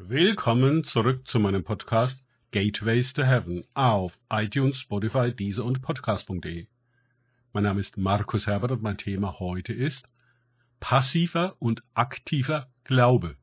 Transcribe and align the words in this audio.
Willkommen 0.00 0.84
zurück 0.84 1.26
zu 1.26 1.40
meinem 1.40 1.64
Podcast 1.64 2.22
Gateways 2.52 3.12
to 3.14 3.24
Heaven 3.24 3.64
auf 3.74 4.16
iTunes, 4.30 4.78
Spotify, 4.78 5.34
Deezer 5.34 5.64
und 5.64 5.82
Podcast.de. 5.82 6.68
Mein 7.52 7.64
Name 7.64 7.80
ist 7.80 7.96
Markus 7.96 8.46
Herbert 8.46 8.70
und 8.70 8.80
mein 8.80 8.96
Thema 8.96 9.40
heute 9.40 9.72
ist 9.72 10.06
passiver 10.78 11.56
und 11.58 11.82
aktiver 11.94 12.68
Glaube. 12.84 13.36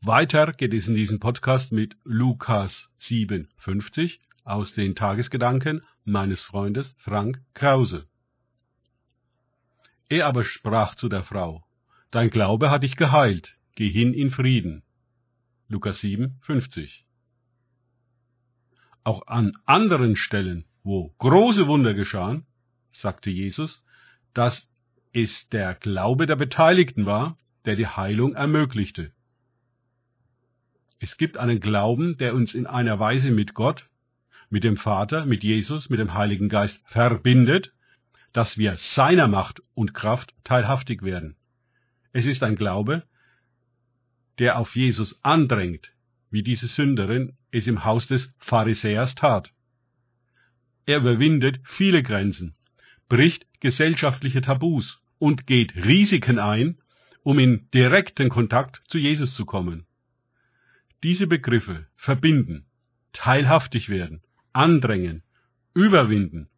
Weiter 0.00 0.52
geht 0.52 0.74
es 0.74 0.88
in 0.88 0.96
diesem 0.96 1.20
Podcast 1.20 1.70
mit 1.70 1.96
Lukas 2.02 2.88
57 2.98 4.20
aus 4.42 4.74
den 4.74 4.96
Tagesgedanken 4.96 5.82
meines 6.04 6.42
Freundes 6.42 6.92
Frank 6.98 7.40
Krause. 7.54 8.08
Er 10.08 10.26
aber 10.26 10.42
sprach 10.42 10.96
zu 10.96 11.08
der 11.08 11.22
Frau, 11.22 11.64
Dein 12.10 12.30
Glaube 12.30 12.70
hat 12.70 12.82
dich 12.82 12.96
geheilt, 12.96 13.55
Geh 13.76 13.90
hin 13.90 14.14
in 14.14 14.30
Frieden. 14.30 14.82
Lukas 15.68 16.00
7, 16.00 16.38
50. 16.40 17.04
Auch 19.04 19.26
an 19.26 19.52
anderen 19.66 20.16
Stellen, 20.16 20.64
wo 20.82 21.14
große 21.18 21.66
Wunder 21.66 21.92
geschahen, 21.92 22.46
sagte 22.90 23.28
Jesus, 23.28 23.84
dass 24.32 24.66
es 25.12 25.46
der 25.50 25.74
Glaube 25.74 26.24
der 26.24 26.36
Beteiligten 26.36 27.04
war, 27.04 27.36
der 27.66 27.76
die 27.76 27.86
Heilung 27.86 28.34
ermöglichte. 28.34 29.12
Es 30.98 31.18
gibt 31.18 31.36
einen 31.36 31.60
Glauben, 31.60 32.16
der 32.16 32.34
uns 32.34 32.54
in 32.54 32.66
einer 32.66 32.98
Weise 32.98 33.30
mit 33.30 33.52
Gott, 33.52 33.90
mit 34.48 34.64
dem 34.64 34.78
Vater, 34.78 35.26
mit 35.26 35.44
Jesus, 35.44 35.90
mit 35.90 36.00
dem 36.00 36.14
Heiligen 36.14 36.48
Geist 36.48 36.80
verbindet, 36.86 37.74
dass 38.32 38.56
wir 38.56 38.78
seiner 38.78 39.28
Macht 39.28 39.60
und 39.74 39.92
Kraft 39.92 40.34
teilhaftig 40.44 41.02
werden. 41.02 41.36
Es 42.14 42.24
ist 42.24 42.42
ein 42.42 42.56
Glaube, 42.56 43.02
der 44.38 44.58
auf 44.58 44.76
Jesus 44.76 45.18
andrängt, 45.22 45.92
wie 46.30 46.42
diese 46.42 46.66
Sünderin 46.66 47.36
es 47.50 47.66
im 47.66 47.84
Haus 47.84 48.06
des 48.06 48.32
Pharisäers 48.38 49.14
tat. 49.14 49.52
Er 50.84 50.98
überwindet 50.98 51.60
viele 51.64 52.02
Grenzen, 52.02 52.54
bricht 53.08 53.46
gesellschaftliche 53.60 54.40
Tabus 54.40 55.00
und 55.18 55.46
geht 55.46 55.74
Risiken 55.74 56.38
ein, 56.38 56.78
um 57.22 57.38
in 57.38 57.68
direkten 57.72 58.28
Kontakt 58.28 58.82
zu 58.86 58.98
Jesus 58.98 59.34
zu 59.34 59.44
kommen. 59.44 59.86
Diese 61.02 61.26
Begriffe 61.26 61.86
verbinden, 61.96 62.66
teilhaftig 63.12 63.88
werden, 63.88 64.22
andrängen, 64.52 65.22
überwinden. 65.74 66.48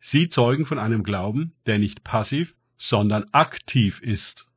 Sie 0.00 0.28
zeugen 0.28 0.66
von 0.66 0.78
einem 0.78 1.02
Glauben, 1.02 1.54
der 1.66 1.78
nicht 1.78 2.04
passiv, 2.04 2.54
sondern 2.76 3.24
aktiv 3.32 4.00
ist. 4.00 4.48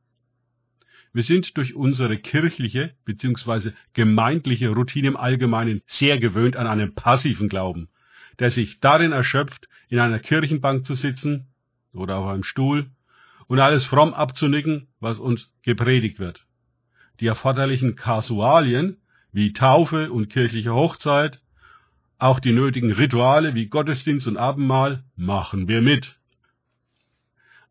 Wir 1.16 1.24
sind 1.24 1.56
durch 1.56 1.76
unsere 1.76 2.18
kirchliche 2.18 2.94
bzw. 3.06 3.72
gemeindliche 3.94 4.72
Routine 4.72 5.08
im 5.08 5.16
Allgemeinen 5.16 5.82
sehr 5.88 6.20
gewöhnt 6.20 6.58
an 6.58 6.68
einen 6.68 6.94
passiven 6.94 7.48
Glauben, 7.48 7.88
der 8.40 8.52
sich 8.52 8.82
darin 8.82 9.14
erschöpft, 9.14 9.70
in 9.88 10.00
einer 10.00 10.20
Kirchenbank 10.20 10.86
zu 10.86 10.94
sitzen 10.94 11.48
oder 11.94 12.18
auf 12.18 12.28
einem 12.28 12.44
Stuhl 12.44 12.88
und 13.48 13.62
alles 13.62 13.86
fromm 13.86 14.14
abzunicken, 14.14 14.90
was 15.00 15.20
uns 15.20 15.54
gepredigt 15.62 16.20
wird. 16.20 16.46
Die 17.22 17.28
erforderlichen 17.28 17.96
Kasualien 17.96 18.98
wie 19.32 19.54
Taufe 19.54 20.12
und 20.12 20.30
kirchliche 20.30 20.74
Hochzeit, 20.74 21.40
auch 22.18 22.42
die 22.42 22.52
nötigen 22.52 22.92
Rituale 22.92 23.56
wie 23.56 23.68
Gottesdienst 23.68 24.28
und 24.28 24.36
Abendmahl 24.36 25.06
machen 25.16 25.70
wir 25.70 25.82
mit. 25.82 26.20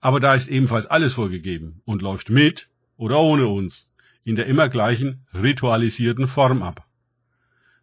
Aber 0.01 0.19
da 0.19 0.33
ist 0.33 0.49
ebenfalls 0.49 0.87
alles 0.87 1.13
vorgegeben 1.13 1.83
und 1.85 2.01
läuft 2.01 2.31
mit, 2.31 2.71
oder 2.97 3.21
ohne 3.21 3.47
uns 3.49 3.89
in 4.25 4.37
der 4.37 4.47
immer 4.47 4.69
gleichen 4.69 5.27
ritualisierten 5.35 6.29
Form 6.29 6.63
ab. 6.63 6.87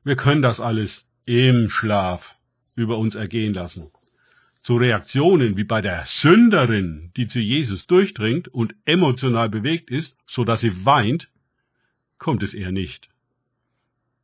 Wir 0.04 0.16
können 0.16 0.42
das 0.42 0.60
alles 0.60 1.08
im 1.26 1.70
Schlaf 1.70 2.36
über 2.76 2.98
uns 2.98 3.16
ergehen 3.16 3.54
lassen. 3.54 3.92
Zu 4.64 4.78
Reaktionen 4.78 5.58
wie 5.58 5.64
bei 5.64 5.82
der 5.82 6.06
Sünderin, 6.06 7.12
die 7.16 7.28
zu 7.28 7.40
Jesus 7.40 7.88
durchdringt 7.88 8.48
und 8.48 8.76
emotional 8.86 9.50
bewegt 9.50 9.90
ist, 9.90 10.18
so 10.28 10.44
dass 10.44 10.62
sie 10.62 10.86
weint, 10.86 11.30
kommt 12.18 12.44
es 12.44 12.54
eher 12.54 12.72
nicht. 12.72 13.10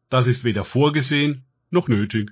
Das 0.10 0.28
ist 0.28 0.44
weder 0.44 0.64
vorgesehen 0.64 1.44
noch 1.70 1.88
nötig. 1.88 2.32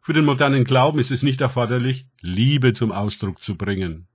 Für 0.00 0.12
den 0.12 0.24
modernen 0.24 0.64
Glauben 0.64 0.98
ist 0.98 1.10
es 1.10 1.22
nicht 1.22 1.40
erforderlich, 1.40 2.06
Liebe 2.20 2.72
zum 2.72 2.92
Ausdruck 2.92 3.42
zu 3.42 3.56
bringen. 3.56 4.06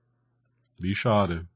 Wie 0.78 0.94
schade 0.94 1.46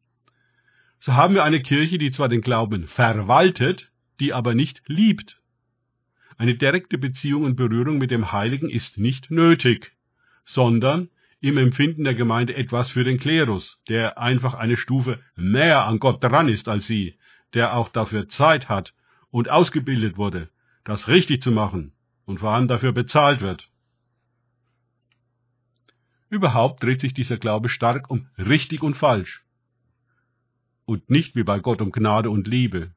so 1.07 1.15
haben 1.15 1.35
wir 1.35 1.45
eine 1.45 1.63
Kirche, 1.63 1.99
die 1.99 2.11
zwar 2.11 2.29
den 2.29 2.41
Glauben 2.41 2.89
verwaltet, 2.89 3.93
die 4.19 4.33
aber 4.33 4.57
nicht 4.57 4.83
liebt. 4.89 5.41
Eine 6.37 6.57
direkte 6.57 6.99
Beziehung 6.99 7.45
und 7.45 7.55
Berührung 7.55 7.99
mit 7.99 8.11
dem 8.11 8.33
Heiligen 8.33 8.69
ist 8.69 8.99
nicht 8.99 9.31
nötig, 9.31 9.93
sondern 10.45 11.09
im 11.41 11.59
Empfinden 11.59 12.03
der 12.03 12.15
Gemeinde 12.15 12.57
etwas 12.57 12.91
für 12.91 13.05
den 13.05 13.21
Klerus, 13.21 13.81
der 13.89 14.19
einfach 14.19 14.55
eine 14.55 14.77
Stufe 14.77 15.21
näher 15.37 15.85
an 15.85 16.01
Gott 16.01 16.25
dran 16.25 16.49
ist 16.49 16.67
als 16.67 16.89
sie, 16.89 17.17
der 17.55 17.77
auch 17.77 17.89
dafür 17.89 18.29
Zeit 18.29 18.69
hat 18.69 18.93
und 19.31 19.49
ausgebildet 19.49 20.17
wurde, 20.17 20.51
das 20.83 21.07
richtig 21.07 21.41
zu 21.41 21.53
machen 21.53 21.93
und 22.25 22.41
vor 22.41 22.51
allem 22.51 22.67
dafür 22.67 22.91
bezahlt 22.91 23.41
wird. 23.41 23.71
Überhaupt 26.31 26.83
dreht 26.83 27.01
sich 27.01 27.15
dieser 27.15 27.37
Glaube 27.37 27.69
stark 27.69 28.11
um 28.11 28.27
richtig 28.37 28.83
und 28.83 28.97
falsch 28.97 29.46
und 30.87 31.11
nicht 31.11 31.37
wie 31.37 31.43
bei 31.43 31.59
Gott 31.59 31.83
um 31.83 31.93
Gnade 31.93 32.31
und 32.31 32.47
Liebe. 32.47 32.93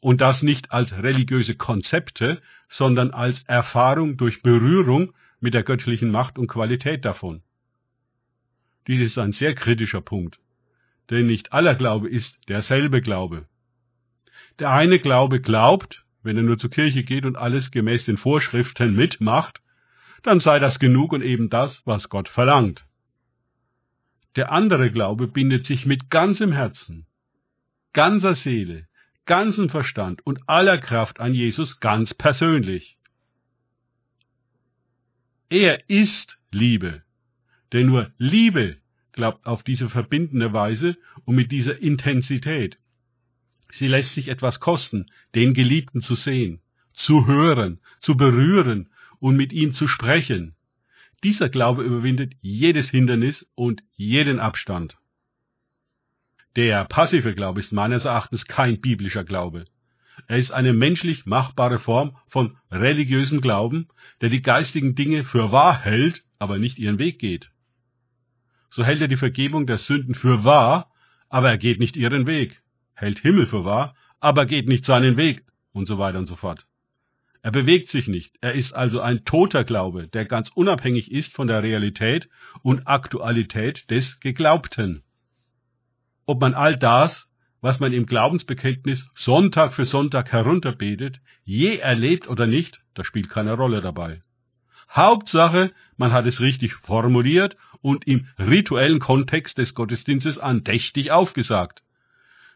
Und 0.00 0.20
das 0.20 0.42
nicht 0.42 0.72
als 0.72 0.92
religiöse 0.92 1.54
Konzepte, 1.54 2.42
sondern 2.68 3.12
als 3.12 3.44
Erfahrung 3.44 4.16
durch 4.16 4.42
Berührung 4.42 5.14
mit 5.40 5.54
der 5.54 5.62
göttlichen 5.62 6.10
Macht 6.10 6.38
und 6.38 6.48
Qualität 6.48 7.04
davon. 7.04 7.42
Dies 8.88 9.00
ist 9.00 9.18
ein 9.18 9.32
sehr 9.32 9.54
kritischer 9.54 10.00
Punkt, 10.00 10.40
denn 11.08 11.26
nicht 11.26 11.52
aller 11.52 11.76
Glaube 11.76 12.08
ist 12.08 12.36
derselbe 12.48 13.00
Glaube. 13.00 13.46
Der 14.58 14.70
eine 14.70 14.98
Glaube 14.98 15.40
glaubt, 15.40 16.04
wenn 16.24 16.36
er 16.36 16.42
nur 16.42 16.58
zur 16.58 16.70
Kirche 16.70 17.04
geht 17.04 17.24
und 17.24 17.36
alles 17.36 17.70
gemäß 17.70 18.04
den 18.04 18.16
Vorschriften 18.16 18.94
mitmacht, 18.94 19.60
dann 20.22 20.40
sei 20.40 20.58
das 20.58 20.78
genug 20.78 21.12
und 21.12 21.22
eben 21.22 21.48
das, 21.48 21.82
was 21.86 22.08
Gott 22.08 22.28
verlangt. 22.28 22.84
Der 24.36 24.50
andere 24.50 24.90
Glaube 24.90 25.28
bindet 25.28 25.66
sich 25.66 25.84
mit 25.84 26.08
ganzem 26.08 26.52
Herzen, 26.52 27.06
ganzer 27.92 28.34
Seele, 28.34 28.88
ganzem 29.26 29.68
Verstand 29.68 30.26
und 30.26 30.48
aller 30.48 30.78
Kraft 30.78 31.20
an 31.20 31.34
Jesus 31.34 31.80
ganz 31.80 32.14
persönlich. 32.14 32.98
Er 35.50 35.90
ist 35.90 36.38
Liebe, 36.50 37.02
denn 37.72 37.86
nur 37.86 38.10
Liebe 38.16 38.78
glaubt 39.12 39.46
auf 39.46 39.62
diese 39.62 39.90
verbindende 39.90 40.54
Weise 40.54 40.96
und 41.24 41.34
mit 41.34 41.52
dieser 41.52 41.82
Intensität. 41.82 42.78
Sie 43.70 43.86
lässt 43.86 44.14
sich 44.14 44.28
etwas 44.28 44.60
kosten, 44.60 45.10
den 45.34 45.52
Geliebten 45.52 46.00
zu 46.00 46.14
sehen, 46.14 46.60
zu 46.94 47.26
hören, 47.26 47.80
zu 48.00 48.16
berühren 48.16 48.90
und 49.18 49.36
mit 49.36 49.52
ihm 49.52 49.74
zu 49.74 49.88
sprechen. 49.88 50.54
Dieser 51.24 51.48
Glaube 51.48 51.84
überwindet 51.84 52.34
jedes 52.40 52.90
Hindernis 52.90 53.48
und 53.54 53.82
jeden 53.94 54.40
Abstand. 54.40 54.96
Der 56.56 56.84
passive 56.84 57.34
Glaube 57.34 57.60
ist 57.60 57.72
meines 57.72 58.04
Erachtens 58.04 58.46
kein 58.46 58.80
biblischer 58.80 59.24
Glaube. 59.24 59.64
Er 60.26 60.38
ist 60.38 60.50
eine 60.50 60.72
menschlich 60.72 61.24
machbare 61.24 61.78
Form 61.78 62.16
von 62.26 62.56
religiösem 62.70 63.40
Glauben, 63.40 63.88
der 64.20 64.28
die 64.28 64.42
geistigen 64.42 64.94
Dinge 64.94 65.24
für 65.24 65.52
wahr 65.52 65.78
hält, 65.78 66.24
aber 66.38 66.58
nicht 66.58 66.78
ihren 66.78 66.98
Weg 66.98 67.18
geht. 67.18 67.50
So 68.70 68.84
hält 68.84 69.00
er 69.00 69.08
die 69.08 69.16
Vergebung 69.16 69.66
der 69.66 69.78
Sünden 69.78 70.14
für 70.14 70.44
wahr, 70.44 70.90
aber 71.28 71.50
er 71.50 71.58
geht 71.58 71.78
nicht 71.78 71.96
ihren 71.96 72.26
Weg, 72.26 72.62
hält 72.94 73.20
Himmel 73.20 73.46
für 73.46 73.64
wahr, 73.64 73.94
aber 74.20 74.44
geht 74.44 74.68
nicht 74.68 74.84
seinen 74.84 75.16
Weg 75.16 75.44
und 75.72 75.86
so 75.86 75.98
weiter 75.98 76.18
und 76.18 76.26
so 76.26 76.36
fort. 76.36 76.66
Er 77.42 77.50
bewegt 77.50 77.88
sich 77.88 78.06
nicht. 78.06 78.36
Er 78.40 78.52
ist 78.52 78.72
also 78.72 79.00
ein 79.00 79.24
toter 79.24 79.64
Glaube, 79.64 80.06
der 80.06 80.24
ganz 80.24 80.50
unabhängig 80.54 81.10
ist 81.10 81.34
von 81.34 81.48
der 81.48 81.62
Realität 81.62 82.28
und 82.62 82.86
Aktualität 82.86 83.90
des 83.90 84.20
Geglaubten. 84.20 85.02
Ob 86.24 86.40
man 86.40 86.54
all 86.54 86.78
das, 86.78 87.26
was 87.60 87.80
man 87.80 87.92
im 87.92 88.06
Glaubensbekenntnis 88.06 89.10
Sonntag 89.16 89.72
für 89.72 89.84
Sonntag 89.84 90.30
herunterbetet, 90.30 91.20
je 91.44 91.76
erlebt 91.78 92.28
oder 92.28 92.46
nicht, 92.46 92.82
das 92.94 93.06
spielt 93.08 93.28
keine 93.28 93.54
Rolle 93.54 93.80
dabei. 93.80 94.22
Hauptsache, 94.88 95.72
man 95.96 96.12
hat 96.12 96.26
es 96.26 96.40
richtig 96.40 96.74
formuliert 96.74 97.56
und 97.80 98.06
im 98.06 98.28
rituellen 98.38 99.00
Kontext 99.00 99.58
des 99.58 99.74
Gottesdienstes 99.74 100.38
andächtig 100.38 101.10
aufgesagt. 101.10 101.82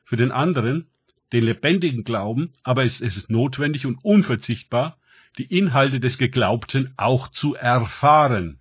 Für 0.05 0.17
den 0.17 0.31
anderen 0.31 0.91
den 1.32 1.44
lebendigen 1.44 2.05
Glauben, 2.05 2.52
aber 2.62 2.84
es, 2.84 3.00
ist 3.00 3.31
notwendig 3.31 3.87
und 3.87 3.99
unverzichtbar, 4.05 4.99
die 5.38 5.44
Inhalte 5.44 6.00
des 6.00 6.19
Geglaubten 6.19 6.93
auch 6.96 7.28
zu 7.28 7.55
erfahren. 7.55 8.58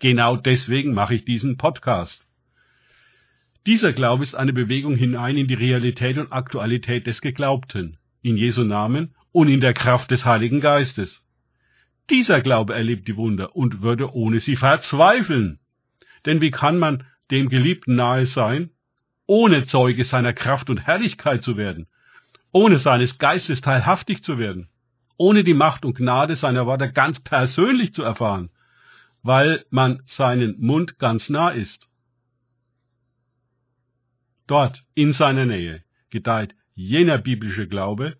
Genau 0.00 0.36
deswegen 0.36 0.94
mache 0.94 1.14
ich 1.14 1.24
diesen 1.24 1.56
Podcast. 1.56 2.26
Dieser 3.66 3.92
Glaube 3.92 4.22
ist 4.22 4.34
eine 4.34 4.52
Bewegung 4.52 4.96
hinein 4.96 5.36
in 5.36 5.46
die 5.46 5.54
Realität 5.54 6.16
und 6.18 6.32
Aktualität 6.32 7.06
des 7.06 7.20
Geglaubten, 7.20 7.98
in 8.22 8.36
Jesu 8.36 8.64
Namen 8.64 9.14
und 9.32 9.48
in 9.48 9.60
der 9.60 9.74
Kraft 9.74 10.10
des 10.10 10.24
Heiligen 10.24 10.60
Geistes. 10.60 11.26
Dieser 12.08 12.40
Glaube 12.40 12.74
erlebt 12.74 13.06
die 13.06 13.16
Wunder 13.16 13.54
und 13.54 13.82
würde 13.82 14.14
ohne 14.14 14.40
sie 14.40 14.56
verzweifeln. 14.56 15.58
Denn 16.26 16.40
wie 16.40 16.50
kann 16.50 16.78
man 16.78 17.04
dem 17.30 17.48
Geliebten 17.48 17.94
nahe 17.94 18.26
sein, 18.26 18.70
ohne 19.30 19.64
Zeuge 19.64 20.04
seiner 20.04 20.32
Kraft 20.32 20.70
und 20.70 20.78
Herrlichkeit 20.78 21.44
zu 21.44 21.56
werden, 21.56 21.86
ohne 22.50 22.80
seines 22.80 23.16
Geistes 23.18 23.60
teilhaftig 23.60 24.24
zu 24.24 24.38
werden, 24.38 24.68
ohne 25.18 25.44
die 25.44 25.54
Macht 25.54 25.84
und 25.84 25.96
Gnade 25.96 26.34
seiner 26.34 26.66
Worte 26.66 26.90
ganz 26.92 27.20
persönlich 27.20 27.94
zu 27.94 28.02
erfahren, 28.02 28.50
weil 29.22 29.64
man 29.70 30.02
seinen 30.04 30.58
Mund 30.58 30.98
ganz 30.98 31.30
nah 31.30 31.50
ist. 31.50 31.88
Dort, 34.48 34.82
in 34.94 35.12
seiner 35.12 35.46
Nähe, 35.46 35.84
gedeiht 36.10 36.56
jener 36.74 37.18
biblische 37.18 37.68
Glaube, 37.68 38.16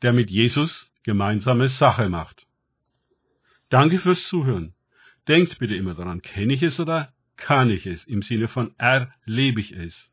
der 0.00 0.14
mit 0.14 0.30
Jesus 0.30 0.90
gemeinsame 1.02 1.68
Sache 1.68 2.08
macht. 2.08 2.46
Danke 3.68 3.98
fürs 3.98 4.26
Zuhören. 4.28 4.72
Denkt 5.28 5.58
bitte 5.58 5.74
immer 5.74 5.92
daran, 5.92 6.22
kenne 6.22 6.54
ich 6.54 6.62
es 6.62 6.80
oder 6.80 7.12
kann 7.36 7.68
ich 7.68 7.86
es? 7.86 8.04
Im 8.04 8.22
Sinne 8.22 8.48
von 8.48 8.74
erlebe 8.78 9.60
ich 9.60 9.72
es. 9.72 10.10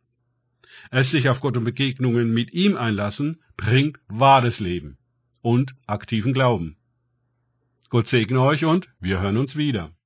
Es 0.90 1.12
sich 1.12 1.30
auf 1.30 1.40
Gott 1.40 1.58
und 1.58 1.64
Begegnungen 1.64 2.34
mit 2.34 2.54
ihm 2.54 2.78
einlassen, 2.78 3.42
bringt 3.58 4.00
wahres 4.08 4.60
Leben 4.60 4.98
und 5.42 5.76
aktiven 5.88 6.34
Glauben. 6.34 6.78
Gott 7.90 8.08
segne 8.08 8.42
euch 8.42 8.66
und 8.66 8.90
wir 9.00 9.22
hören 9.22 9.38
uns 9.38 9.56
wieder. 9.56 9.92